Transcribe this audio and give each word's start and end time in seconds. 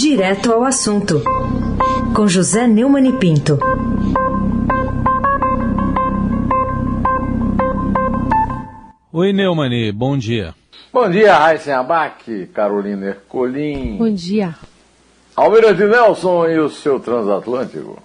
Direto 0.00 0.52
ao 0.52 0.62
assunto, 0.62 1.24
com 2.14 2.28
José 2.28 2.68
Neumann 2.68 3.08
e 3.08 3.12
Pinto. 3.14 3.58
Oi, 9.12 9.32
Neumani, 9.32 9.90
bom 9.90 10.16
dia. 10.16 10.54
Bom 10.92 11.10
dia, 11.10 11.36
Raíssen 11.36 11.72
Abac, 11.74 12.46
Carolina 12.54 13.06
Ercolim. 13.06 13.96
Bom 13.96 14.14
dia. 14.14 14.54
Almirante 15.34 15.82
Nelson 15.82 16.46
e 16.46 16.60
o 16.60 16.68
seu 16.68 17.00
transatlântico. 17.00 18.00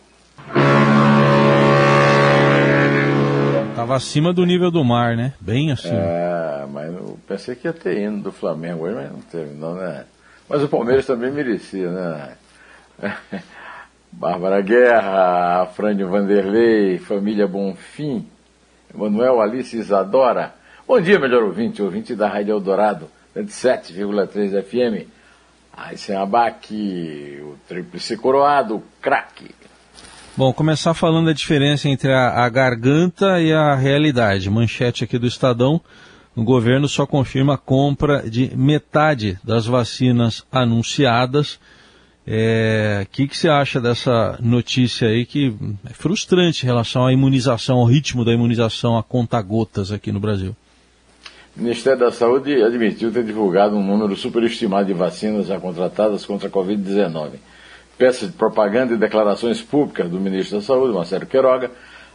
Tava 3.75 3.95
acima 3.95 4.33
do 4.33 4.43
nível 4.47 4.71
do 4.71 4.83
mar, 4.83 5.15
né? 5.15 5.33
Bem 5.39 5.71
acima. 5.71 5.93
É, 5.93 6.65
mas 6.73 6.91
eu 6.91 7.19
pensei 7.27 7.53
que 7.53 7.67
ia 7.67 7.73
ter 7.73 7.99
hino 7.99 8.19
do 8.19 8.31
Flamengo 8.31 8.85
hoje, 8.85 8.95
mas 8.95 9.11
não 9.11 9.21
teve 9.21 9.53
não, 9.53 9.75
né? 9.75 10.05
Mas 10.49 10.63
o 10.63 10.67
Palmeiras 10.67 11.05
também 11.05 11.31
merecia, 11.31 11.89
né? 11.89 12.33
Bárbara 14.11 14.61
Guerra, 14.61 15.63
Afrânio 15.63 16.07
Vanderlei, 16.07 16.99
família 16.99 17.47
Bonfim, 17.47 18.27
Manuel 18.93 19.41
Alice 19.41 19.75
Isadora. 19.75 20.53
Bom 20.87 21.01
dia, 21.01 21.20
melhor 21.20 21.43
ouvinte, 21.43 21.81
ouvinte 21.81 22.15
da 22.15 22.27
Rádio 22.27 22.51
Eldorado, 22.51 23.09
27,3 23.35 24.61
FM. 24.63 25.09
Aí 25.75 25.98
sem 25.98 26.15
abaque, 26.15 27.39
o 27.41 27.57
tríplice 27.67 28.15
coroado, 28.15 28.84
craque. 29.01 29.49
Bom, 30.37 30.53
começar 30.53 30.93
falando 30.93 31.27
da 31.27 31.34
diferença 31.34 31.87
entre 31.87 32.12
a, 32.12 32.43
a, 32.43 32.49
garganta 32.49 33.39
e 33.39 33.51
a 33.51 33.75
realidade. 33.75 34.49
Manchete 34.49 35.03
aqui 35.03 35.17
do 35.17 35.27
Estadão: 35.27 35.81
o 36.35 36.43
governo 36.43 36.87
só 36.87 37.05
confirma 37.05 37.55
a 37.55 37.57
compra 37.57 38.27
de 38.29 38.55
metade 38.55 39.37
das 39.43 39.65
vacinas 39.65 40.43
anunciadas. 40.51 41.55
O 41.55 41.59
é, 42.27 43.05
que, 43.12 43.27
que 43.27 43.37
você 43.37 43.49
acha 43.49 43.81
dessa 43.81 44.37
notícia 44.41 45.09
aí 45.09 45.25
que 45.25 45.53
é 45.85 45.93
frustrante 45.93 46.63
em 46.63 46.67
relação 46.67 47.05
à 47.05 47.13
imunização, 47.13 47.77
ao 47.77 47.85
ritmo 47.85 48.23
da 48.23 48.31
imunização 48.31 48.98
a 48.98 49.03
conta-gotas 49.03 49.91
aqui 49.91 50.12
no 50.12 50.20
Brasil? 50.20 50.55
O 51.55 51.62
Ministério 51.62 51.99
da 51.99 52.12
Saúde 52.12 52.63
admitiu 52.63 53.12
ter 53.12 53.23
divulgado 53.23 53.75
um 53.75 53.85
número 53.85 54.15
superestimado 54.15 54.87
de 54.87 54.93
vacinas 54.93 55.47
já 55.47 55.59
contratadas 55.59 56.25
contra 56.25 56.47
a 56.47 56.51
Covid-19 56.51 57.34
peças 57.97 58.29
de 58.29 58.35
propaganda 58.35 58.93
e 58.93 58.97
declarações 58.97 59.62
públicas 59.62 60.09
do 60.09 60.20
ministro 60.20 60.57
da 60.57 60.63
Saúde, 60.63 60.93
Marcelo 60.93 61.25
Queiroga, 61.25 61.71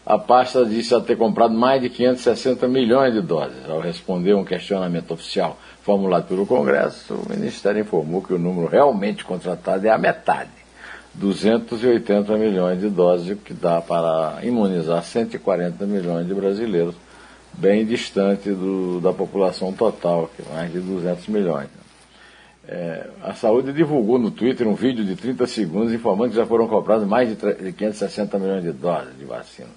a 0.09 0.19
pasta 0.19 0.65
disse 0.65 0.95
a 0.95 1.01
ter 1.03 1.19
comprado 1.19 1.53
mais 1.53 1.83
de 1.83 1.91
560 1.91 2.67
milhões 2.67 3.13
de 3.13 3.21
doses. 3.21 3.69
Ao 3.69 3.79
responder 3.79 4.33
um 4.33 4.43
questionamento 4.43 5.11
oficial 5.13 5.59
formulado 5.83 6.27
pelo 6.27 6.47
Congresso, 6.47 7.13
o 7.13 7.29
Ministério 7.29 7.83
informou 7.83 8.23
que 8.23 8.33
o 8.33 8.39
número 8.39 8.69
realmente 8.69 9.23
contratado 9.23 9.87
é 9.87 9.91
a 9.91 9.99
metade, 9.99 10.49
280 11.13 12.39
milhões 12.39 12.81
de 12.81 12.89
doses, 12.89 13.33
o 13.33 13.37
que 13.37 13.53
dá 13.53 13.83
para 13.83 14.39
imunizar 14.43 15.05
140 15.05 15.85
milhões 15.85 16.27
de 16.27 16.33
brasileiros, 16.33 16.95
bem 17.53 17.85
distante 17.85 18.49
do, 18.49 19.03
da 19.03 19.13
população 19.13 19.75
total, 19.75 20.31
que 20.35 20.41
é 20.41 20.55
mais 20.55 20.73
de 20.73 20.81
200 20.81 21.29
milhões. 21.29 21.69
É, 22.67 23.11
a 23.23 23.35
saúde 23.35 23.75
divulgou 23.75 24.19
no 24.19 24.31
Twitter 24.31 24.67
um 24.67 24.75
vídeo 24.75 25.05
de 25.05 25.17
30 25.17 25.47
segundos 25.47 25.93
informando 25.93 26.31
que 26.31 26.37
já 26.37 26.47
foram 26.47 26.67
comprados 26.67 27.07
mais 27.07 27.29
de 27.29 27.73
560 27.75 28.39
milhões 28.39 28.63
de 28.63 28.73
doses 28.73 29.15
de 29.19 29.27
vacina. 29.27 29.69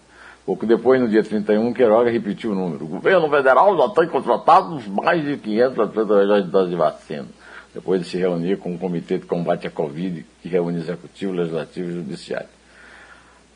Pouco 0.46 0.66
depois, 0.66 1.00
no 1.00 1.08
dia 1.08 1.24
31, 1.24 1.72
Queiroga 1.74 2.10
repetiu 2.10 2.52
o 2.52 2.56
número. 2.56 2.86
O 2.86 2.88
governo 2.88 3.30
federal 3.30 3.78
já 3.78 3.90
tem 3.90 4.08
contratado 4.08 4.82
mais 4.90 5.24
de 5.24 5.38
560 5.38 6.16
milhões 6.16 6.46
de 6.46 6.70
de 6.70 6.76
vacina. 6.76 7.28
Depois 7.74 8.02
de 8.02 8.10
se 8.10 8.18
reunir 8.18 8.58
com 8.58 8.74
o 8.74 8.78
Comitê 8.78 9.18
de 9.18 9.26
Combate 9.26 9.68
à 9.68 9.72
Covid, 9.72 10.26
que 10.42 10.50
reúne 10.50 10.80
Executivo, 10.80 11.34
Legislativo 11.34 11.90
e 11.90 11.94
Judiciário. 11.94 12.50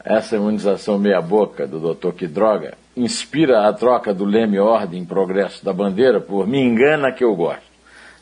Essa 0.04 0.36
imunização 0.36 1.00
meia-boca 1.00 1.66
do 1.66 1.94
Dr. 1.94 2.12
Quidroga 2.12 2.76
inspira 2.96 3.68
a 3.68 3.74
troca 3.74 4.14
do 4.14 4.24
leme 4.24 4.60
Ordem 4.60 5.04
Progresso 5.04 5.66
da 5.66 5.74
Bandeira 5.74 6.22
por 6.22 6.48
Me 6.48 6.62
Engana 6.62 7.12
Que 7.12 7.24
Eu 7.24 7.36
Gosto. 7.36 7.64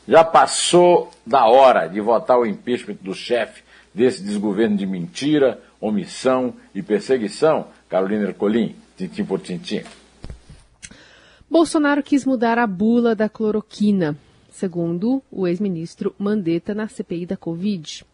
Já 0.08 0.24
passou 0.24 1.10
da 1.26 1.46
hora 1.46 1.86
de 1.86 2.00
votar 2.00 2.38
o 2.38 2.46
impeachment 2.46 2.96
do 3.02 3.14
chefe 3.14 3.62
desse 3.94 4.22
desgoverno 4.22 4.76
de 4.76 4.86
mentira, 4.86 5.60
omissão 5.80 6.54
e 6.74 6.82
perseguição? 6.82 7.66
Carolina 7.94 8.24
Ercolim, 8.24 8.74
tintim 8.96 9.24
por 9.24 9.40
tintim. 9.40 9.84
Bolsonaro 11.48 12.02
quis 12.02 12.24
mudar 12.24 12.58
a 12.58 12.66
bula 12.66 13.14
da 13.14 13.28
cloroquina, 13.28 14.18
segundo 14.50 15.22
o 15.30 15.46
ex-ministro 15.46 16.12
Mandetta 16.18 16.74
na 16.74 16.88
CPI 16.88 17.24
da 17.24 17.36
Covid. 17.36 18.04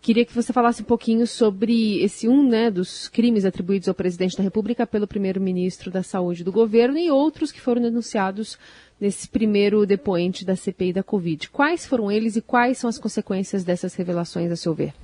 Queria 0.00 0.24
que 0.24 0.32
você 0.32 0.54
falasse 0.54 0.80
um 0.80 0.86
pouquinho 0.86 1.26
sobre 1.26 2.02
esse 2.02 2.26
um 2.26 2.48
né, 2.48 2.70
dos 2.70 3.06
crimes 3.06 3.44
atribuídos 3.44 3.90
ao 3.90 3.94
presidente 3.94 4.38
da 4.38 4.42
República 4.42 4.86
pelo 4.86 5.06
primeiro-ministro 5.06 5.90
da 5.90 6.02
Saúde 6.02 6.42
do 6.42 6.50
governo 6.50 6.96
e 6.96 7.10
outros 7.10 7.52
que 7.52 7.60
foram 7.60 7.82
denunciados 7.82 8.58
nesse 8.98 9.28
primeiro 9.28 9.84
depoente 9.84 10.46
da 10.46 10.56
CPI 10.56 10.94
da 10.94 11.02
Covid. 11.02 11.50
Quais 11.50 11.84
foram 11.84 12.10
eles 12.10 12.36
e 12.36 12.40
quais 12.40 12.78
são 12.78 12.88
as 12.88 12.96
consequências 12.96 13.64
dessas 13.64 13.94
revelações, 13.94 14.50
a 14.50 14.56
seu 14.56 14.72
ver? 14.72 14.94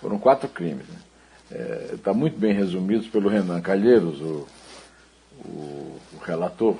Foram 0.00 0.18
quatro 0.18 0.48
crimes. 0.48 0.86
Está 1.50 1.58
é, 1.58 1.96
tá 2.04 2.14
muito 2.14 2.38
bem 2.38 2.52
resumido 2.52 3.04
pelo 3.10 3.28
Renan 3.28 3.60
Calheiros, 3.60 4.20
o, 4.20 4.46
o, 5.44 5.96
o 6.14 6.18
relator, 6.24 6.76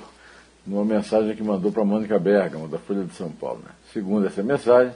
numa 0.65 0.85
mensagem 0.85 1.35
que 1.35 1.43
mandou 1.43 1.71
para 1.71 1.81
a 1.81 1.85
Mônica 1.85 2.17
Bergamo, 2.17 2.69
da 2.69 2.77
Folha 2.77 3.03
de 3.03 3.13
São 3.13 3.29
Paulo. 3.29 3.59
Né? 3.65 3.71
Segundo 3.91 4.25
essa 4.25 4.41
mensagem, 4.41 4.93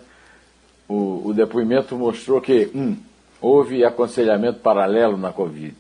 o, 0.87 1.23
o 1.25 1.33
depoimento 1.33 1.95
mostrou 1.97 2.39
que, 2.39 2.71
um, 2.73 2.95
houve 3.41 3.83
aconselhamento 3.83 4.59
paralelo 4.59 5.17
na 5.17 5.33
Covid. 5.33 5.75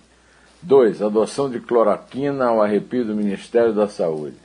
Dois, 0.61 1.01
adoção 1.01 1.49
de 1.49 1.59
cloroquina 1.59 2.45
ao 2.45 2.61
arrepio 2.61 3.05
do 3.05 3.15
Ministério 3.15 3.73
da 3.73 3.87
Saúde. 3.87 4.35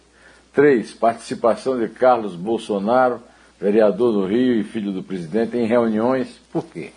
Três, 0.53 0.93
participação 0.93 1.79
de 1.79 1.89
Carlos 1.89 2.37
Bolsonaro, 2.37 3.21
vereador 3.61 4.13
do 4.13 4.27
Rio 4.27 4.55
e 4.55 4.63
filho 4.63 4.93
do 4.93 5.03
presidente, 5.03 5.57
em 5.57 5.67
reuniões. 5.67 6.41
Por 6.53 6.65
quê? 6.67 6.93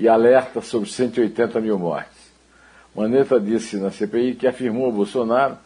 E 0.00 0.08
alerta 0.08 0.60
sobre 0.60 0.90
180 0.90 1.60
mil 1.60 1.78
mortes. 1.78 2.18
Maneta 2.94 3.38
disse 3.38 3.76
na 3.76 3.90
CPI 3.90 4.34
que 4.34 4.46
afirmou 4.46 4.88
a 4.88 4.90
Bolsonaro 4.90 5.58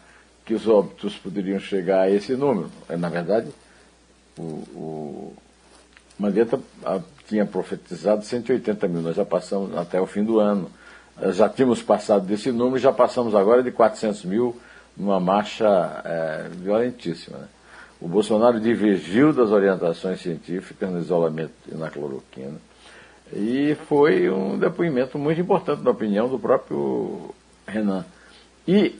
que 0.44 0.52
os 0.52 0.68
óbitos 0.68 1.16
poderiam 1.16 1.58
chegar 1.58 2.00
a 2.00 2.10
esse 2.10 2.34
número. 2.34 2.70
Na 2.98 3.08
verdade, 3.08 3.48
o, 4.36 4.42
o 4.42 5.36
Mandetta 6.18 6.60
tinha 7.28 7.46
profetizado 7.46 8.24
180 8.24 8.88
mil, 8.88 9.00
nós 9.00 9.16
já 9.16 9.24
passamos 9.24 9.76
até 9.76 10.00
o 10.00 10.06
fim 10.06 10.22
do 10.22 10.38
ano. 10.38 10.70
Já 11.30 11.48
tínhamos 11.48 11.80
passado 11.80 12.26
desse 12.26 12.50
número, 12.50 12.78
já 12.78 12.92
passamos 12.92 13.34
agora 13.34 13.62
de 13.62 13.70
400 13.70 14.24
mil, 14.24 14.60
numa 14.96 15.20
marcha 15.20 16.02
é, 16.04 16.48
violentíssima. 16.50 17.38
Né? 17.38 17.48
O 18.00 18.08
Bolsonaro 18.08 18.60
divergiu 18.60 19.32
das 19.32 19.50
orientações 19.50 20.20
científicas 20.20 20.90
no 20.90 20.98
isolamento 20.98 21.52
e 21.70 21.74
na 21.76 21.88
cloroquina. 21.88 22.58
E 23.32 23.76
foi 23.88 24.30
um 24.30 24.58
depoimento 24.58 25.18
muito 25.18 25.40
importante, 25.40 25.82
na 25.82 25.90
opinião 25.90 26.28
do 26.28 26.38
próprio 26.38 27.34
Renan. 27.66 28.04
E 28.66 28.98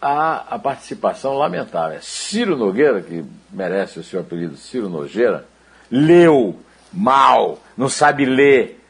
a, 0.00 0.54
a 0.54 0.58
participação 0.58 1.34
lamentável. 1.34 1.98
Ciro 2.00 2.56
Nogueira, 2.56 3.00
que 3.00 3.24
merece 3.50 3.98
o 3.98 4.04
seu 4.04 4.20
apelido 4.20 4.56
Ciro 4.56 4.88
Nogueira, 4.88 5.46
leu 5.90 6.56
mal, 6.92 7.58
não 7.76 7.88
sabe 7.88 8.24
ler, 8.24 8.80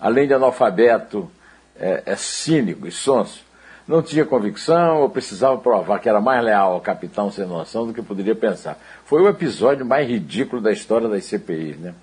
além 0.00 0.26
de 0.26 0.34
analfabeto, 0.34 1.30
é, 1.76 2.02
é 2.06 2.16
cínico 2.16 2.86
e 2.86 2.92
sonso. 2.92 3.44
Não 3.86 4.00
tinha 4.00 4.24
convicção 4.24 5.00
ou 5.00 5.10
precisava 5.10 5.58
provar 5.58 5.98
que 5.98 6.08
era 6.08 6.20
mais 6.20 6.42
leal 6.42 6.72
ao 6.72 6.80
capitão 6.80 7.30
sem 7.30 7.44
noção 7.44 7.86
do 7.86 7.92
que 7.92 8.00
poderia 8.00 8.34
pensar. 8.34 8.78
Foi 9.04 9.20
o 9.20 9.28
episódio 9.28 9.84
mais 9.84 10.08
ridículo 10.08 10.62
da 10.62 10.72
história 10.72 11.08
das 11.08 11.24
CPIs. 11.24 11.78
Né? 11.78 11.94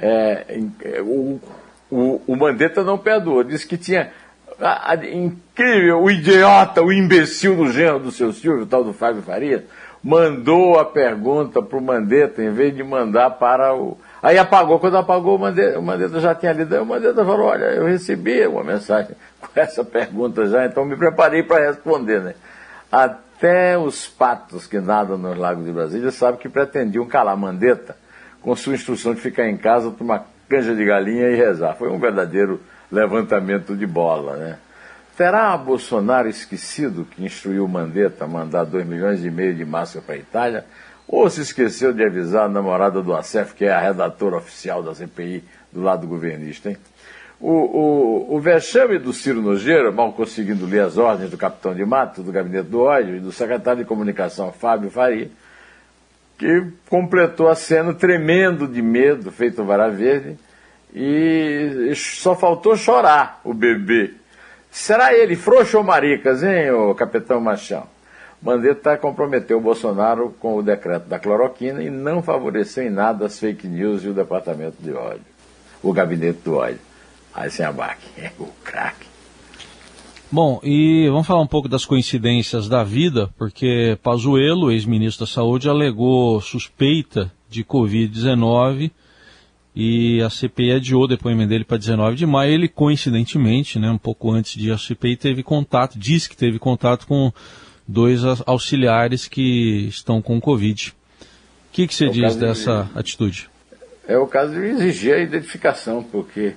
É, 0.00 0.44
o, 1.00 1.40
o, 1.90 2.22
o 2.26 2.36
Mandetta 2.36 2.82
não 2.82 2.96
perdoou, 2.96 3.44
disse 3.44 3.66
que 3.66 3.76
tinha 3.76 4.10
a, 4.60 4.92
a, 4.92 4.94
incrível, 4.94 6.02
o 6.02 6.10
idiota, 6.10 6.82
o 6.82 6.92
imbecil 6.92 7.56
do 7.56 7.70
gênero 7.70 7.98
do 7.98 8.10
seu 8.10 8.32
Silvio, 8.32 8.66
tal 8.66 8.84
do 8.84 8.92
Fábio 8.92 9.22
Farias, 9.22 9.62
mandou 10.02 10.78
a 10.78 10.84
pergunta 10.84 11.62
para 11.62 11.78
o 11.78 11.82
Mandetta 11.82 12.42
em 12.42 12.50
vez 12.50 12.74
de 12.74 12.82
mandar 12.82 13.30
para 13.30 13.74
o. 13.74 13.98
Aí 14.22 14.38
apagou, 14.38 14.78
quando 14.78 14.96
apagou, 14.96 15.36
o 15.36 15.38
Mandetta, 15.38 15.78
o 15.78 15.82
Mandetta 15.82 16.20
já 16.20 16.34
tinha 16.34 16.52
lido, 16.52 16.74
aí 16.74 16.80
o 16.80 16.86
Mandetta 16.86 17.24
falou, 17.24 17.46
olha, 17.46 17.66
eu 17.66 17.86
recebi 17.86 18.46
uma 18.46 18.62
mensagem 18.62 19.14
com 19.40 19.48
essa 19.54 19.84
pergunta 19.84 20.46
já, 20.46 20.66
então 20.66 20.84
me 20.84 20.96
preparei 20.96 21.42
para 21.42 21.66
responder, 21.66 22.20
né? 22.20 22.34
Até 22.90 23.78
os 23.78 24.06
patos 24.06 24.66
que 24.66 24.78
nadam 24.78 25.16
nos 25.16 25.36
lagos 25.38 25.64
de 25.64 25.72
Brasília 25.72 26.10
sabem 26.10 26.40
que 26.40 26.48
pretendiam 26.48 27.06
calar 27.06 27.36
Mandetta 27.36 27.96
com 28.40 28.54
sua 28.56 28.74
instrução 28.74 29.14
de 29.14 29.20
ficar 29.20 29.48
em 29.48 29.56
casa, 29.56 29.90
tomar 29.90 30.26
canja 30.48 30.74
de 30.74 30.84
galinha 30.84 31.28
e 31.28 31.36
rezar. 31.36 31.74
Foi 31.74 31.90
um 31.90 31.98
verdadeiro 31.98 32.60
levantamento 32.90 33.76
de 33.76 33.86
bola, 33.86 34.36
né? 34.36 34.58
Terá 35.16 35.56
Bolsonaro 35.56 36.28
esquecido 36.28 37.04
que 37.04 37.22
instruiu 37.24 37.68
Mandetta 37.68 38.24
a 38.24 38.28
mandar 38.28 38.64
2 38.64 38.86
milhões 38.86 39.24
e 39.24 39.30
meio 39.30 39.54
de 39.54 39.64
máscara 39.64 40.04
para 40.04 40.14
a 40.14 40.18
Itália? 40.18 40.64
ou 41.10 41.28
se 41.28 41.40
esqueceu 41.40 41.92
de 41.92 42.04
avisar 42.04 42.44
a 42.44 42.48
namorada 42.48 43.02
do 43.02 43.12
Acef, 43.12 43.52
que 43.52 43.64
é 43.64 43.72
a 43.72 43.80
redatora 43.80 44.36
oficial 44.36 44.80
da 44.80 44.94
CPI 44.94 45.42
do 45.72 45.82
lado 45.82 46.06
governista, 46.06 46.70
hein? 46.70 46.76
O, 47.40 47.50
o, 47.50 48.36
o 48.36 48.40
vexame 48.40 48.96
do 48.98 49.12
Ciro 49.12 49.42
Nogueira, 49.42 49.90
mal 49.90 50.12
conseguindo 50.12 50.66
ler 50.66 50.82
as 50.82 50.98
ordens 50.98 51.30
do 51.30 51.36
capitão 51.36 51.74
de 51.74 51.84
mato, 51.84 52.22
do 52.22 52.30
gabinete 52.30 52.68
do 52.68 52.80
ódio, 52.80 53.16
e 53.16 53.20
do 53.20 53.32
secretário 53.32 53.82
de 53.82 53.88
comunicação, 53.88 54.52
Fábio 54.52 54.90
Faria, 54.90 55.30
que 56.40 56.72
completou 56.88 57.48
a 57.50 57.54
cena 57.54 57.92
tremendo 57.92 58.66
de 58.66 58.80
medo, 58.80 59.30
feito 59.30 59.62
vara 59.62 59.90
verde, 59.90 60.38
e 60.94 61.92
só 61.94 62.34
faltou 62.34 62.74
chorar 62.78 63.42
o 63.44 63.52
bebê. 63.52 64.14
Será 64.70 65.12
ele 65.12 65.36
frouxo 65.36 65.76
ou 65.76 65.84
maricas, 65.84 66.42
hein, 66.42 66.70
o 66.70 66.94
capitão 66.94 67.42
Machão? 67.42 67.86
Mandetta 68.40 68.96
comprometeu 68.96 69.58
o 69.58 69.60
Bolsonaro 69.60 70.34
com 70.40 70.56
o 70.56 70.62
decreto 70.62 71.06
da 71.06 71.18
cloroquina 71.18 71.82
e 71.82 71.90
não 71.90 72.22
favoreceu 72.22 72.84
em 72.84 72.90
nada 72.90 73.26
as 73.26 73.38
fake 73.38 73.68
news 73.68 74.02
e 74.02 74.08
o 74.08 74.14
departamento 74.14 74.76
de 74.80 74.94
ódio, 74.94 75.20
o 75.82 75.92
gabinete 75.92 76.38
do 76.42 76.56
ódio. 76.56 76.80
Aí 77.34 77.50
sem 77.50 77.66
abaque, 77.66 78.08
é 78.18 78.30
o 78.40 78.46
craque. 78.64 79.09
Bom, 80.32 80.60
e 80.62 81.08
vamos 81.08 81.26
falar 81.26 81.40
um 81.40 81.46
pouco 81.46 81.68
das 81.68 81.84
coincidências 81.84 82.68
da 82.68 82.84
vida, 82.84 83.28
porque 83.36 83.98
Pazuello, 84.00 84.70
ex-ministro 84.70 85.26
da 85.26 85.32
Saúde, 85.32 85.68
alegou 85.68 86.40
suspeita 86.40 87.32
de 87.48 87.64
Covid-19 87.64 88.92
e 89.74 90.22
a 90.22 90.30
CPI 90.30 90.74
adiou 90.74 91.02
o 91.02 91.08
depoimento 91.08 91.48
dele 91.48 91.64
para 91.64 91.78
19 91.78 92.14
de 92.14 92.26
maio. 92.26 92.52
Ele, 92.52 92.68
coincidentemente, 92.68 93.76
né, 93.80 93.90
um 93.90 93.98
pouco 93.98 94.30
antes 94.30 94.54
de 94.54 94.70
a 94.70 94.78
CPI, 94.78 95.16
teve 95.16 95.42
contato, 95.42 95.98
disse 95.98 96.28
que 96.28 96.36
teve 96.36 96.60
contato 96.60 97.08
com 97.08 97.32
dois 97.86 98.22
auxiliares 98.46 99.26
que 99.26 99.88
estão 99.88 100.22
com 100.22 100.40
Covid. 100.40 100.90
O 100.90 101.72
que, 101.72 101.88
que 101.88 101.94
você 101.94 102.06
é 102.06 102.08
diz 102.08 102.36
dessa 102.36 102.88
de... 102.92 103.00
atitude? 103.00 103.50
É 104.06 104.16
o 104.16 104.28
caso 104.28 104.52
de 104.52 104.60
exigir 104.60 105.12
a 105.12 105.18
identificação, 105.18 106.04
porque 106.04 106.54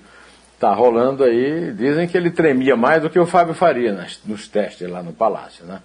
está 0.64 0.74
rolando 0.74 1.26
aí, 1.26 1.74
dizem 1.74 2.08
que 2.08 2.16
ele 2.16 2.32
tremia 2.32 2.78
mais 2.78 3.02
do 3.02 3.10
que 3.10 3.20
o 3.20 3.26
Fábio 3.26 3.54
Faria 3.54 3.92
nas, 3.92 4.22
nos 4.26 4.48
testes 4.48 4.90
lá 4.90 5.04
no 5.04 5.12
Palácio. 5.12 5.66
Né? 5.66 5.82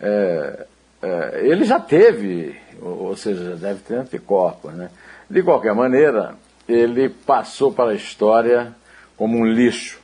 É, 0.00 0.66
é, 1.00 1.40
ele 1.44 1.64
já 1.64 1.78
teve, 1.78 2.56
ou, 2.82 3.06
ou 3.06 3.16
seja, 3.16 3.54
deve 3.54 3.78
ter 3.80 3.94
anticorpos. 3.94 4.74
Né? 4.74 4.90
De 5.28 5.44
qualquer 5.44 5.76
maneira, 5.76 6.34
ele 6.68 7.08
passou 7.08 7.72
para 7.72 7.92
a 7.92 7.94
história 7.94 8.74
como 9.16 9.38
um 9.38 9.46
lixo, 9.46 10.00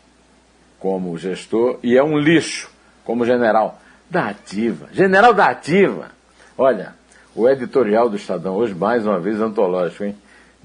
como 0.79 1.19
gestor, 1.19 1.81
e 1.83 1.97
é 1.97 2.03
um 2.03 2.17
lixo 2.17 2.71
como 3.05 3.27
general 3.27 3.81
da 4.09 4.29
Ativa. 4.29 4.87
General 4.93 5.35
da 5.35 5.47
Ativa. 5.47 6.13
Olha, 6.57 6.95
o 7.35 7.49
editorial 7.49 8.09
do 8.09 8.15
Estadão 8.15 8.55
hoje, 8.55 8.73
mais 8.73 9.05
uma 9.05 9.19
vez, 9.19 9.41
antológico, 9.41 10.05
hein? 10.05 10.17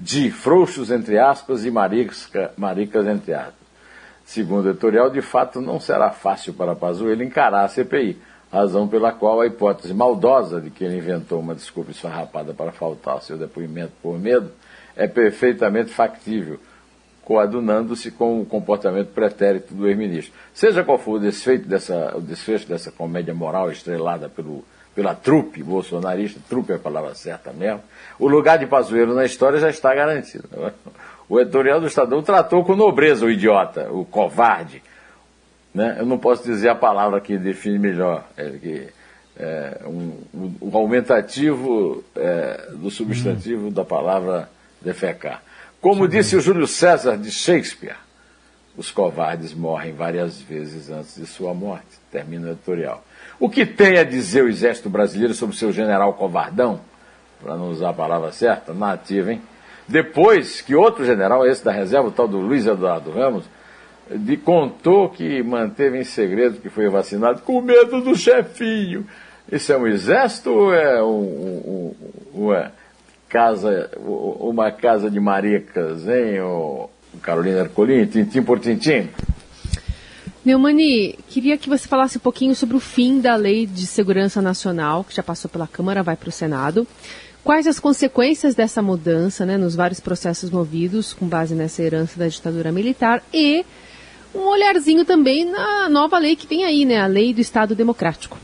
De 0.04 0.32
frouxos, 0.32 0.90
entre 0.90 1.16
aspas, 1.16 1.64
e 1.64 1.70
maricas, 1.70 2.28
maricas 2.56 3.06
entre 3.06 3.34
aspas. 3.34 3.54
Segundo 4.24 4.66
o 4.66 4.70
editorial, 4.70 5.08
de 5.08 5.22
fato, 5.22 5.60
não 5.60 5.78
será 5.78 6.10
fácil 6.10 6.54
para 6.54 6.74
Pazuello 6.74 7.22
encarar 7.22 7.64
a 7.64 7.68
CPI, 7.68 8.20
razão 8.50 8.88
pela 8.88 9.12
qual 9.12 9.40
a 9.40 9.46
hipótese 9.46 9.94
maldosa 9.94 10.60
de 10.60 10.70
que 10.70 10.82
ele 10.82 10.96
inventou 10.96 11.38
uma 11.38 11.54
desculpa 11.54 11.92
esfarrapada 11.92 12.52
para 12.52 12.72
faltar 12.72 13.14
ao 13.14 13.20
seu 13.20 13.38
depoimento 13.38 13.92
por 14.02 14.18
medo 14.18 14.50
é 14.96 15.06
perfeitamente 15.06 15.92
factível, 15.92 16.58
coadunando-se 17.22 18.10
com 18.10 18.40
o 18.40 18.44
comportamento 18.44 19.12
pretérito 19.12 19.72
do 19.72 19.86
ex-ministro. 19.86 20.34
Seja 20.52 20.82
qual 20.82 20.98
for 20.98 21.12
o 21.12 21.20
desfecho 21.20 21.68
dessa, 21.68 22.12
o 22.16 22.20
desfecho 22.20 22.66
dessa 22.66 22.90
comédia 22.90 23.32
moral 23.32 23.70
estrelada 23.70 24.28
pelo, 24.28 24.64
pela 24.94 25.14
trupe 25.14 25.62
bolsonarista, 25.62 26.40
trupe 26.48 26.72
é 26.72 26.76
a 26.76 26.78
palavra 26.78 27.14
certa 27.14 27.52
mesmo, 27.52 27.82
o 28.18 28.28
lugar 28.28 28.58
de 28.58 28.66
Pazuello 28.66 29.14
na 29.14 29.24
história 29.24 29.58
já 29.58 29.70
está 29.70 29.94
garantido. 29.94 30.48
O 31.28 31.40
editorial 31.40 31.80
do 31.80 31.86
Estadão 31.86 32.22
tratou 32.22 32.64
com 32.64 32.76
nobreza 32.76 33.24
o 33.24 33.30
idiota, 33.30 33.90
o 33.90 34.04
covarde. 34.04 34.82
Né? 35.74 35.96
Eu 35.98 36.04
não 36.04 36.18
posso 36.18 36.44
dizer 36.44 36.68
a 36.68 36.74
palavra 36.74 37.20
que 37.20 37.38
define 37.38 37.78
melhor. 37.78 38.24
É, 38.36 38.50
que, 38.50 38.88
é, 39.36 39.80
um, 39.86 40.12
um, 40.34 40.54
um 40.60 40.76
aumentativo 40.76 42.04
é, 42.14 42.68
do 42.72 42.90
substantivo 42.90 43.70
da 43.70 43.84
palavra 43.84 44.50
defecar. 44.80 45.42
Como 45.80 46.06
disse 46.06 46.36
o 46.36 46.40
Júlio 46.40 46.66
César 46.66 47.16
de 47.16 47.30
Shakespeare, 47.30 47.96
os 48.76 48.90
covardes 48.90 49.54
morrem 49.54 49.92
várias 49.92 50.40
vezes 50.40 50.90
antes 50.90 51.16
de 51.16 51.26
sua 51.26 51.54
morte. 51.54 51.98
Termina 52.10 52.48
o 52.48 52.50
editorial. 52.52 53.04
O 53.42 53.50
que 53.50 53.66
tem 53.66 53.98
a 53.98 54.04
dizer 54.04 54.44
o 54.44 54.48
exército 54.48 54.88
brasileiro 54.88 55.34
sobre 55.34 55.56
seu 55.56 55.72
general 55.72 56.14
covardão? 56.14 56.78
Para 57.42 57.56
não 57.56 57.70
usar 57.70 57.88
a 57.88 57.92
palavra 57.92 58.30
certa, 58.30 58.72
nativa, 58.72 59.32
hein? 59.32 59.42
Depois 59.88 60.60
que 60.60 60.76
outro 60.76 61.04
general, 61.04 61.44
esse 61.44 61.64
da 61.64 61.72
reserva, 61.72 62.06
o 62.06 62.12
tal 62.12 62.28
do 62.28 62.38
Luiz 62.38 62.68
Eduardo 62.68 63.10
Ramos, 63.10 63.44
de, 64.08 64.36
contou 64.36 65.08
que 65.08 65.42
manteve 65.42 65.98
em 65.98 66.04
segredo 66.04 66.60
que 66.60 66.70
foi 66.70 66.88
vacinado 66.88 67.42
com 67.42 67.60
medo 67.60 68.00
do 68.00 68.14
chefinho. 68.14 69.04
Isso 69.50 69.72
é 69.72 69.76
um 69.76 69.88
exército 69.88 70.48
ou 70.48 70.72
é 70.72 71.02
um, 71.02 71.08
um, 71.10 71.94
um, 72.32 72.70
casa, 73.28 73.90
uma 73.98 74.70
casa 74.70 75.10
de 75.10 75.18
maricas, 75.18 76.06
hein, 76.06 76.36
Carolina 77.20 77.58
Ercolim, 77.58 78.06
tintim 78.06 78.44
por 78.44 78.60
tintim? 78.60 79.08
Neumani, 80.44 81.16
queria 81.28 81.56
que 81.56 81.68
você 81.68 81.86
falasse 81.86 82.18
um 82.18 82.20
pouquinho 82.20 82.54
sobre 82.56 82.76
o 82.76 82.80
fim 82.80 83.20
da 83.20 83.36
Lei 83.36 83.64
de 83.64 83.86
Segurança 83.86 84.42
Nacional, 84.42 85.04
que 85.04 85.14
já 85.14 85.22
passou 85.22 85.48
pela 85.48 85.68
Câmara, 85.68 86.02
vai 86.02 86.16
para 86.16 86.28
o 86.28 86.32
Senado. 86.32 86.84
Quais 87.44 87.68
as 87.68 87.78
consequências 87.78 88.52
dessa 88.52 88.82
mudança 88.82 89.46
né, 89.46 89.56
nos 89.56 89.76
vários 89.76 90.00
processos 90.00 90.50
movidos 90.50 91.12
com 91.12 91.26
base 91.26 91.54
nessa 91.54 91.82
herança 91.82 92.18
da 92.18 92.26
ditadura 92.26 92.72
militar 92.72 93.22
e 93.32 93.64
um 94.34 94.40
olharzinho 94.48 95.04
também 95.04 95.44
na 95.44 95.88
nova 95.88 96.18
lei 96.18 96.34
que 96.34 96.46
vem 96.46 96.64
aí, 96.64 96.84
né, 96.84 97.00
a 97.00 97.06
Lei 97.06 97.32
do 97.32 97.40
Estado 97.40 97.76
Democrático? 97.76 98.36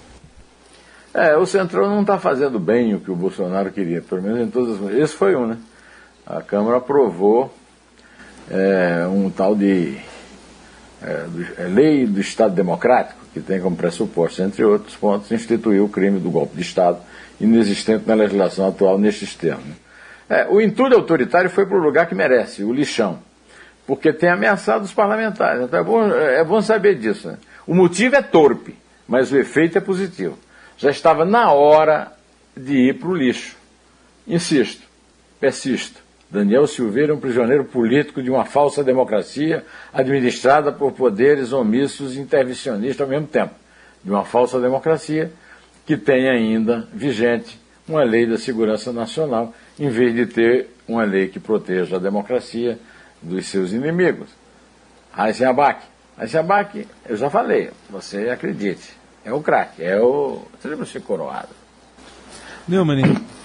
É, 1.13 1.37
o 1.37 1.47
Centrão 1.47 1.89
não 1.89 2.03
está 2.03 2.17
fazendo 2.17 2.61
bem 2.61 2.95
o 2.95 3.01
que 3.01 3.11
o 3.11 3.17
Bolsonaro 3.17 3.73
queria, 3.73 4.01
pelo 4.03 4.23
menos 4.23 4.41
em 4.41 4.49
todas 4.49 4.81
as. 4.81 4.95
Esse 4.95 5.15
foi 5.15 5.35
um, 5.35 5.47
né? 5.47 5.59
A 6.25 6.43
Câmara 6.43 6.77
aprovou 6.77 7.53
é, 8.51 9.05
um 9.09 9.31
tal 9.31 9.57
de 9.57 9.97
é, 11.03 11.27
é, 11.59 11.65
lei 11.65 12.07
do 12.07 12.21
Estado 12.21 12.55
Democrático, 12.55 13.21
que 13.33 13.41
tem 13.41 13.61
como 13.61 13.77
pressuposto, 13.77 14.43
entre 14.43 14.65
outros 14.65 14.97
pontos, 14.97 15.31
instituir 15.31 15.83
o 15.83 15.89
crime 15.89 16.19
do 16.19 16.31
golpe 16.31 16.57
de 16.57 16.63
Estado, 16.63 16.99
inexistente 17.41 18.07
na 18.07 18.15
legislação 18.15 18.69
atual 18.69 18.99
nestes 18.99 19.35
termos. 19.35 19.77
É, 20.29 20.47
o 20.49 20.61
entulho 20.61 20.97
autoritário 20.97 21.49
foi 21.49 21.65
para 21.65 21.77
o 21.77 21.81
lugar 21.81 22.07
que 22.07 22.15
merece, 22.15 22.65
o 22.65 22.73
lixão, 22.73 23.21
porque 23.87 24.13
tem 24.13 24.29
ameaçado 24.29 24.85
os 24.85 24.93
parlamentares. 24.93 25.63
Então 25.63 25.79
é 25.79 25.83
bom, 25.83 26.09
é 26.13 26.45
bom 26.45 26.61
saber 26.61 26.97
disso. 26.97 27.29
Né? 27.29 27.39
O 27.67 27.75
motivo 27.75 28.17
é 28.17 28.23
torpe, 28.23 28.77
mas 29.07 29.33
o 29.33 29.39
efeito 29.39 29.79
é 29.79 29.81
positivo 29.81 30.39
já 30.79 30.91
estava 30.91 31.25
na 31.25 31.51
hora 31.53 32.13
de 32.57 32.89
ir 32.89 32.99
para 32.99 33.09
o 33.09 33.17
lixo. 33.17 33.57
Insisto, 34.27 34.87
persisto. 35.41 36.01
Daniel 36.31 36.67
Silveira 36.67 37.13
é 37.13 37.15
um 37.15 37.21
prisioneiro 37.21 37.65
político 37.65 38.23
de 38.23 38.31
uma 38.31 38.45
falsa 38.45 38.85
democracia 38.85 39.65
administrada 39.93 40.71
por 40.71 40.93
poderes 40.93 41.53
omissos 41.53 42.17
e 42.17 42.21
intervencionistas 42.21 43.01
ao 43.01 43.09
mesmo 43.09 43.27
tempo. 43.27 43.55
De 44.05 44.11
uma 44.11 44.25
falsa 44.25 44.61
democracia 44.61 45.33
que 45.87 45.97
tem 45.97 46.29
ainda 46.29 46.87
vigente 46.93 47.59
uma 47.89 48.03
lei 48.03 48.27
da 48.27 48.37
segurança 48.37 48.93
nacional, 48.93 49.55
em 49.79 49.89
vez 49.89 50.15
de 50.15 50.27
ter 50.27 50.69
uma 50.87 51.03
lei 51.05 51.29
que 51.29 51.41
proteja 51.41 51.97
a 51.97 51.99
democracia 51.99 52.79
dos 53.23 53.47
seus 53.47 53.73
inimigos. 53.73 54.29
Raíssen 55.11 55.47
Abac. 55.47 55.87
Eu 57.09 57.17
já 57.17 57.31
falei, 57.31 57.71
você 57.89 58.29
acredite, 58.29 58.93
é 59.25 59.33
o 59.33 59.41
craque, 59.41 59.83
é 59.83 59.99
o. 60.01 60.43
Você 60.61 60.69
lembra 60.69 60.85
ser 60.85 61.01
coroado. 61.01 61.49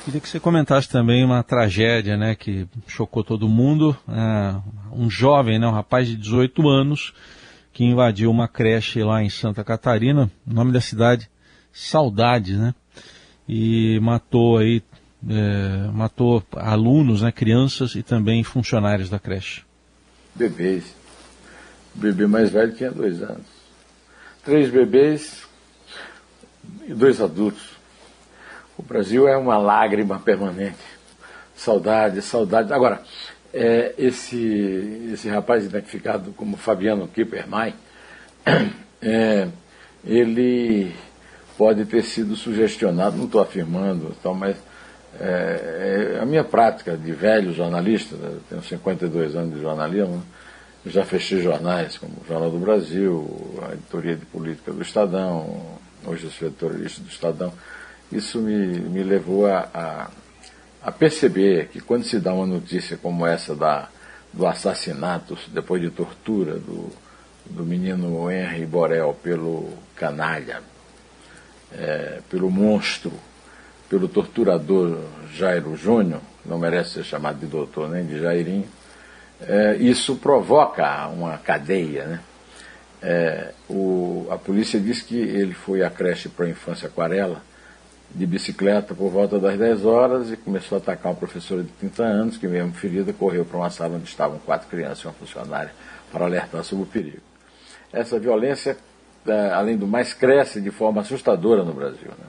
Queria 0.03 0.19
que 0.19 0.27
você 0.27 0.39
comentasse 0.39 0.89
também 0.89 1.24
uma 1.24 1.41
tragédia 1.43 2.17
né, 2.17 2.36
que 2.36 2.67
chocou 2.88 3.24
todo 3.24 3.48
mundo. 3.48 3.95
É, 4.10 4.55
um 4.91 5.10
jovem, 5.10 5.57
né, 5.57 5.65
um 5.65 5.72
rapaz 5.72 6.07
de 6.07 6.17
18 6.17 6.67
anos, 6.67 7.13
que 7.72 7.86
invadiu 7.86 8.29
uma 8.29 8.48
creche 8.48 9.01
lá 9.01 9.24
em 9.24 9.29
Santa 9.29 9.63
Catarina, 9.63 10.29
nome 10.45 10.74
da 10.74 10.81
cidade, 10.81 11.29
Saudades, 11.72 12.57
né? 12.57 12.75
E 13.48 14.00
matou 14.01 14.57
aí, 14.57 14.83
é, 15.27 15.88
matou 15.91 16.43
alunos, 16.55 17.22
né, 17.22 17.31
crianças 17.31 17.95
e 17.95 18.03
também 18.03 18.43
funcionários 18.43 19.10
da 19.10 19.19
creche. 19.19 19.63
Bebês. 20.36 20.93
Bebê 21.95 22.27
mais 22.27 22.51
velho 22.51 22.75
tinha 22.75 22.91
dois 22.91 23.22
anos. 23.22 23.45
Três 24.43 24.69
bebês, 24.69 25.48
e 26.88 26.93
dois 26.93 27.22
adultos. 27.22 27.73
O 28.77 28.84
Brasil 28.84 29.27
é 29.27 29.38
uma 29.38 29.58
lágrima 29.58 30.20
permanente. 30.20 30.77
Saudade, 31.56 32.22
saudade. 32.22 32.74
Agora, 32.74 33.01
é, 33.53 33.94
esse, 33.98 35.10
esse 35.13 35.30
rapaz 35.30 35.65
identificado 35.65 36.32
como 36.34 36.58
Fabiano 36.58 37.08
Kippermay, 37.08 37.74
é, 39.01 39.48
ele 40.03 40.94
pode 41.58 41.86
ter 41.86 42.03
sido 42.03 42.36
sugestionado, 42.36 43.15
não 43.15 43.25
estou 43.25 43.42
afirmando, 43.42 44.15
tal, 44.22 44.34
mas 44.34 44.58
É, 45.20 46.15
é, 46.15 46.20
a 46.20 46.25
minha 46.25 46.44
prática 46.44 46.98
de 46.98 47.12
velho 47.12 47.53
jornalista, 47.53 48.15
né, 48.15 48.36
tenho 48.50 48.63
52 48.63 49.36
anos 49.36 49.53
de 49.53 49.62
jornalismo, 49.62 50.15
né, 50.15 50.24
já 50.88 51.06
fechei 51.06 51.39
jornais 51.39 52.00
como 52.00 52.13
o 52.13 52.27
Jornal 52.27 52.50
do 52.50 52.58
Brasil, 52.58 53.60
a 53.62 53.74
editoria 53.74 54.15
de 54.15 54.25
política 54.25 54.72
do 54.72 54.82
Estadão, 54.82 55.77
hoje 56.03 56.30
sou 56.32 56.48
editorista 56.48 57.00
do 57.01 57.10
Estadão. 57.10 57.53
Isso 58.13 58.39
me, 58.39 58.79
me 58.79 59.01
levou 59.01 59.48
a, 59.48 59.67
a, 59.74 60.08
a, 60.84 60.91
perceber 60.91 61.70
que 61.70 61.82
quando 61.82 62.03
se 62.03 62.20
dá 62.20 62.32
uma 62.32 62.46
notícia 62.46 62.96
como 62.96 63.25
essa 63.25 63.55
da, 63.55 63.89
do 64.32 64.46
assassinato, 64.46 65.36
depois 65.48 65.82
de 65.82 65.89
tortura, 65.89 66.53
do, 66.60 66.91
do 67.43 67.65
menino 67.65 68.29
Henry 68.29 68.67
Borel 68.67 69.17
pelo 69.24 69.67
canalha, 69.96 70.62
é, 71.72 72.20
pelo 72.29 72.51
monstro, 72.51 73.12
pelo 73.89 74.08
torturador 74.08 75.00
Jairo 75.34 75.75
Júnior, 75.75 76.22
não 76.46 76.60
merece 76.60 76.91
ser 76.91 77.03
chamado 77.03 77.39
de 77.39 77.48
doutor 77.48 77.89
nem 77.89 78.05
de 78.05 78.20
Jairinho, 78.20 78.67
é, 79.41 79.75
isso 79.77 80.17
provoca 80.17 81.08
uma 81.08 81.39
cadeia. 81.39 82.05
Né? 82.05 82.20
É, 83.01 83.53
o, 83.67 84.27
a 84.29 84.38
polícia 84.38 84.79
diz 84.79 85.01
que 85.01 85.17
ele 85.17 85.55
foi 85.55 85.84
à 85.84 85.89
creche 85.89 86.29
para 86.29 86.46
a 86.46 86.50
infância 86.50 86.88
Aquarela 86.88 87.41
de 88.13 88.25
bicicleta 88.27 88.93
por 88.93 89.10
volta 89.10 89.39
das 89.39 89.58
10 89.58 89.86
horas 89.86 90.32
e 90.32 90.38
começou 90.38 90.77
a 90.77 90.82
atacar 90.82 91.12
uma 91.12 91.17
professora 91.17 91.63
de 91.63 91.70
30 91.70 92.03
anos 92.03 92.38
que, 92.38 92.48
mesmo 92.48 92.72
ferida, 92.74 93.12
correu 93.12 93.43
para 93.43 93.58
uma 93.58 93.70
sala 93.70 93.96
onde 93.96 94.08
estavam 94.08 94.38
quatro 94.39 94.67
crianças 94.67 95.00
e 95.00 95.08
uma 95.08 95.13
funcionária 95.13 95.72
para 96.12 96.25
alertar 96.25 96.63
sobre 96.63 96.84
o 96.84 96.88
perigo. 96.88 97.22
Essa 97.91 98.20
violência, 98.20 98.77
é, 99.25 99.50
além 99.50 99.77
do 99.77 99.88
mais, 99.88 100.13
cresce 100.13 100.62
de 100.62 100.70
forma 100.70 101.01
assustadora 101.01 101.63
no 101.63 101.74
Brasil. 101.74 102.10
Né? 102.10 102.25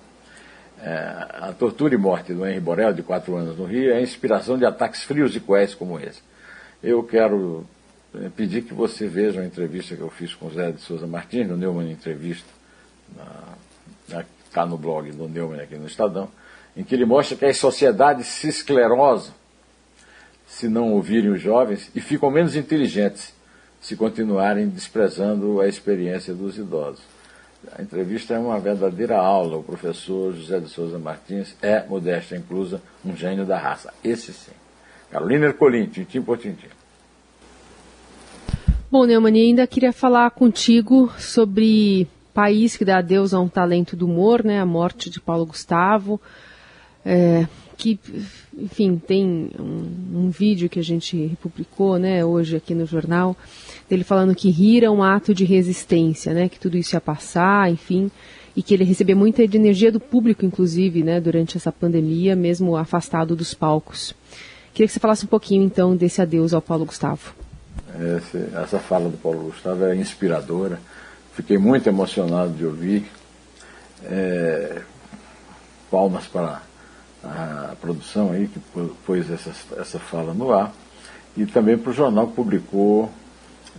É, 0.83 1.49
a 1.49 1.55
tortura 1.59 1.95
e 1.95 1.99
morte 1.99 2.33
do 2.33 2.47
Henri 2.47 2.61
Borel, 2.61 2.95
de 2.95 3.03
4 3.03 3.37
anos 3.37 3.59
no 3.59 3.64
Rio, 3.64 3.93
é 3.93 3.99
a 3.99 4.03
inspiração 4.03 4.57
de 4.57 4.64
ataques 4.64 5.03
frios 5.03 5.37
e 5.37 5.41
cruéis 5.41 5.75
como 5.75 6.00
esse. 6.00 6.23
Eu 6.83 7.03
quero 7.03 7.67
eh, 8.14 8.31
pedir 8.37 8.62
que 8.62 8.75
você 8.75 9.07
veja 9.07 9.41
a 9.41 9.47
entrevista 9.47 9.97
que 9.97 10.03
eu 10.03 10.11
fiz 10.11 10.35
com 10.35 10.47
o 10.47 10.50
Zé 10.50 10.71
de 10.71 10.83
Souza 10.83 11.07
Martins, 11.07 11.49
no 11.49 11.57
Neumann 11.57 11.91
Entrevista, 11.91 12.49
está 14.54 14.64
no 14.64 14.78
blog 14.78 15.11
do 15.11 15.28
Neumann 15.28 15.61
aqui 15.61 15.75
no 15.75 15.88
Estadão, 15.88 16.28
em 16.76 16.84
que 16.84 16.94
ele 16.94 17.04
mostra 17.04 17.37
que 17.37 17.44
as 17.44 17.58
sociedades 17.58 18.28
se 18.28 18.49
esclerosam 18.49 19.34
se 20.46 20.68
não 20.68 20.92
ouvirem 20.92 21.30
os 21.30 21.40
jovens 21.40 21.90
e 21.92 22.00
ficam 22.00 22.30
menos 22.30 22.54
inteligentes 22.54 23.34
se 23.80 23.96
continuarem 23.96 24.68
desprezando 24.68 25.61
a 25.61 25.66
experiência 25.66 26.32
dos 26.32 26.56
idosos. 26.56 27.02
A 27.76 27.82
entrevista 27.82 28.34
é 28.34 28.38
uma 28.38 28.61
verdadeira 28.61 29.18
aula. 29.18 29.56
O 29.56 29.62
professor 29.62 30.32
José 30.32 30.61
de 30.61 30.68
Souza 30.68 30.99
Martins 30.99 31.56
é, 31.61 31.82
modéstia 31.82 32.37
inclusa, 32.37 32.80
um 33.04 33.16
gênio 33.16 33.44
da 33.44 33.58
raça. 33.58 33.92
Esse 34.04 34.32
sim. 34.32 34.52
Carolina 35.11 35.46
Ercolim, 35.46 35.87
tintim 35.87 36.23
por 36.23 36.38
tintim. 36.38 36.68
Bom, 38.90 39.04
Neumann, 39.04 39.37
ainda 39.37 39.66
queria 39.66 39.92
falar 39.92 40.30
contigo 40.30 41.11
sobre 41.18 42.06
país 42.35 42.76
que 42.76 42.85
dá 42.85 42.99
adeus 42.99 43.33
a 43.33 43.41
um 43.41 43.49
talento 43.49 43.97
do 43.97 44.07
humor, 44.07 44.45
né? 44.45 44.61
A 44.61 44.67
morte 44.67 45.09
de 45.09 45.21
Paulo 45.21 45.47
Gustavo, 45.47 46.21
é, 47.07 47.47
que, 47.76 47.99
enfim, 48.59 48.97
tem 48.97 49.50
um, 49.59 50.25
um, 50.26 50.31
vídeo 50.31 50.69
que 50.69 50.81
a 50.81 50.83
gente 50.83 51.37
publicou, 51.41 51.99
né, 51.99 52.25
hoje 52.25 52.57
aqui 52.57 52.75
no 52.75 52.87
jornal, 52.87 53.37
dele 53.88 54.05
falando 54.05 54.35
que 54.35 54.50
rir 54.50 54.85
é 54.85 54.91
um 54.91 55.03
ato 55.03 55.33
de 55.33 55.45
resistência, 55.45 56.35
né? 56.35 56.49
Que 56.49 56.59
tudo 56.59 56.76
isso 56.76 56.97
ia 56.97 57.00
passar, 57.00 57.71
enfim, 57.71 58.11
e 58.57 58.62
que 58.62 58.75
ele 58.75 58.85
recebia 58.85 59.14
muita 59.14 59.43
energia 59.45 59.93
do 59.93 60.00
público, 60.00 60.45
inclusive, 60.45 61.03
né, 61.03 61.21
durante 61.21 61.57
essa 61.57 61.71
pandemia, 61.71 62.35
mesmo 62.35 62.76
afastado 62.76 63.37
dos 63.37 63.55
palcos. 63.55 64.14
Queria 64.73 64.88
que 64.88 64.93
você 64.93 65.00
falasse 65.00 65.25
um 65.25 65.29
pouquinho, 65.29 65.62
então, 65.62 65.95
desse 65.95 66.21
adeus 66.21 66.53
ao 66.53 66.61
Paulo 66.61 66.85
Gustavo. 66.85 67.33
Esse, 68.17 68.49
essa 68.57 68.81
fala 68.81 69.09
do 69.09 69.17
Paulo 69.17 69.45
Gustavo 69.45 69.85
é 69.85 69.95
inspiradora. 69.95 70.81
Fiquei 71.35 71.59
muito 71.59 71.88
emocionado 71.88 72.53
de 72.53 72.64
ouvir. 72.64 73.11
É, 74.05 74.83
palmas 75.91 76.26
para 76.26 76.61
a 77.23 77.75
produção 77.81 78.33
aí 78.33 78.49
que 78.49 78.61
pôs 79.07 79.31
essa, 79.31 79.50
essa 79.81 79.99
fala 79.99 80.35
no 80.35 80.53
ar. 80.53 80.73
E 81.37 81.47
também 81.47 81.79
para 81.79 81.91
o 81.91 81.95
jornal 81.95 82.29
que 82.29 82.35
publicou 82.35 83.11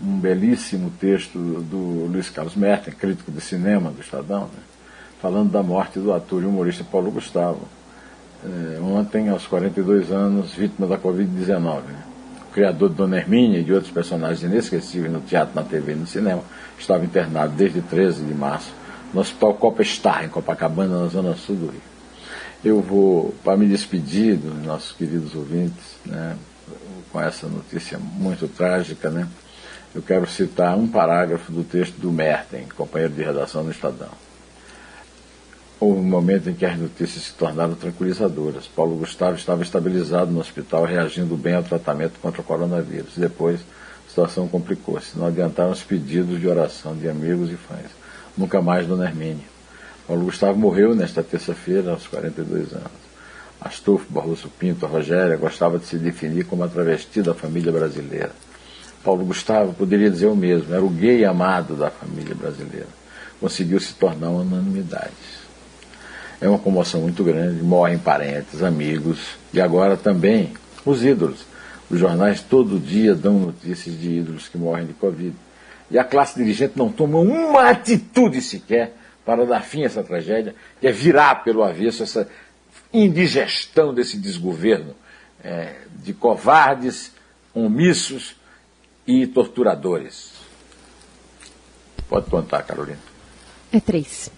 um 0.01 0.17
belíssimo 0.17 0.91
texto 0.99 1.37
do 1.37 2.07
Luiz 2.11 2.29
Carlos 2.29 2.55
Merten, 2.55 2.93
crítico 2.93 3.31
de 3.31 3.39
cinema 3.39 3.91
do 3.91 4.01
Estadão, 4.01 4.43
né, 4.43 4.59
falando 5.21 5.51
da 5.51 5.63
morte 5.63 5.99
do 5.99 6.13
ator 6.13 6.43
e 6.43 6.45
humorista 6.45 6.83
Paulo 6.83 7.11
Gustavo 7.11 7.61
eh, 8.43 8.79
ontem, 8.81 9.29
aos 9.29 9.47
42 9.47 10.11
anos, 10.11 10.53
vítima 10.53 10.85
da 10.87 10.97
Covid-19. 10.97 11.81
Né? 11.83 12.03
Criador 12.55 12.89
de 12.89 12.95
Dona 12.95 13.17
Hermínia 13.17 13.59
e 13.59 13.63
de 13.65 13.73
outros 13.73 13.91
personagens 13.91 14.41
inesquecíveis 14.41 15.11
no 15.11 15.19
teatro, 15.19 15.53
na 15.53 15.61
TV 15.61 15.91
e 15.91 15.95
no 15.95 16.07
cinema 16.07 16.41
estava 16.79 17.03
internado 17.03 17.53
desde 17.53 17.81
13 17.81 18.23
de 18.23 18.33
março 18.33 18.71
no 19.13 19.19
Hospital 19.19 19.55
Copa 19.55 19.83
Star, 19.83 20.23
em 20.23 20.29
Copacabana, 20.29 21.01
na 21.01 21.07
zona 21.07 21.35
sul 21.35 21.57
do 21.57 21.67
Rio. 21.67 21.81
Eu 22.63 22.81
vou, 22.81 23.35
para 23.43 23.57
me 23.57 23.67
despedir 23.67 24.37
dos 24.37 24.63
nossos 24.63 24.93
queridos 24.93 25.35
ouvintes, 25.35 25.97
né, 26.05 26.37
com 27.11 27.19
essa 27.19 27.45
notícia 27.45 27.99
muito 27.99 28.47
trágica, 28.47 29.09
né, 29.09 29.27
eu 29.93 30.01
quero 30.01 30.25
citar 30.25 30.77
um 30.77 30.87
parágrafo 30.87 31.51
do 31.51 31.63
texto 31.63 31.95
do 31.97 32.09
Merten, 32.09 32.67
companheiro 32.73 33.13
de 33.13 33.21
redação 33.21 33.65
do 33.65 33.71
Estadão. 33.71 34.24
Houve 35.77 35.99
um 35.99 36.03
momento 36.03 36.49
em 36.49 36.53
que 36.53 36.65
as 36.65 36.79
notícias 36.79 37.25
se 37.25 37.33
tornaram 37.33 37.75
tranquilizadoras. 37.75 38.65
Paulo 38.65 38.95
Gustavo 38.95 39.35
estava 39.35 39.61
estabilizado 39.61 40.31
no 40.31 40.39
hospital, 40.39 40.85
reagindo 40.85 41.35
bem 41.35 41.53
ao 41.53 41.63
tratamento 41.63 42.17
contra 42.21 42.39
o 42.39 42.45
coronavírus. 42.45 43.17
Depois, 43.17 43.59
a 43.59 44.09
situação 44.09 44.47
complicou-se. 44.47 45.17
Não 45.17 45.25
adiantaram 45.25 45.71
os 45.71 45.83
pedidos 45.83 46.39
de 46.39 46.47
oração 46.47 46.95
de 46.95 47.09
amigos 47.09 47.51
e 47.51 47.57
fãs. 47.57 47.91
Nunca 48.37 48.61
mais 48.61 48.87
Dona 48.87 49.03
Hermínia. 49.03 49.43
Paulo 50.07 50.23
Gustavo 50.23 50.57
morreu 50.57 50.95
nesta 50.95 51.21
terça-feira, 51.21 51.91
aos 51.91 52.07
42 52.07 52.71
anos. 52.71 53.05
Astolfo 53.59 54.05
Barroso 54.09 54.47
Pinto, 54.57 54.85
a 54.85 54.89
Rogéria, 54.89 55.35
gostava 55.35 55.77
de 55.77 55.85
se 55.87 55.97
definir 55.97 56.45
como 56.45 56.63
a 56.63 56.69
travesti 56.69 57.21
da 57.21 57.33
família 57.33 57.71
brasileira. 57.71 58.31
Paulo 59.03 59.25
Gustavo 59.25 59.73
poderia 59.73 60.09
dizer 60.09 60.27
o 60.27 60.35
mesmo, 60.35 60.73
era 60.73 60.83
o 60.83 60.89
gay 60.89 61.25
amado 61.25 61.75
da 61.75 61.89
família 61.89 62.33
brasileira. 62.33 62.87
Conseguiu 63.41 63.79
se 63.79 63.93
tornar 63.93 64.29
uma 64.29 64.41
unanimidade. 64.41 65.44
É 66.41 66.47
uma 66.47 66.59
comoção 66.59 67.01
muito 67.01 67.23
grande, 67.23 67.63
morrem 67.63 67.97
parentes, 67.97 68.61
amigos 68.61 69.35
e 69.53 69.61
agora 69.61 69.95
também 69.95 70.53
os 70.85 71.03
ídolos. 71.03 71.45
Os 71.89 71.99
jornais 71.99 72.41
todo 72.41 72.79
dia 72.79 73.15
dão 73.15 73.39
notícias 73.39 73.99
de 73.99 74.09
ídolos 74.19 74.47
que 74.47 74.57
morrem 74.57 74.85
de 74.85 74.93
Covid. 74.93 75.35
E 75.89 75.99
a 75.99 76.03
classe 76.03 76.35
dirigente 76.35 76.73
não 76.75 76.91
toma 76.91 77.19
uma 77.19 77.69
atitude 77.69 78.41
sequer 78.41 78.95
para 79.23 79.45
dar 79.45 79.61
fim 79.61 79.83
a 79.83 79.85
essa 79.85 80.03
tragédia, 80.03 80.55
que 80.79 80.87
é 80.87 80.91
virar 80.91 81.43
pelo 81.43 81.63
avesso 81.63 82.03
essa 82.03 82.27
indigestão 82.91 83.93
desse 83.93 84.17
desgoverno 84.17 84.95
é, 85.43 85.75
de 86.03 86.13
covardes, 86.13 87.11
omissos 87.53 88.35
e 89.05 89.27
torturadores. 89.27 90.33
Pode 92.09 92.29
contar, 92.29 92.63
Carolina. 92.63 92.99
É 93.71 93.79
três. 93.79 94.31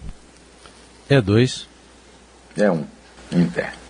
É 1.08 1.20
dois. 1.20 1.66
É 2.58 2.70
um, 2.70 2.84
um 3.32 3.40
interno. 3.40 3.87